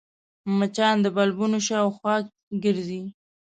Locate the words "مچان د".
0.57-1.05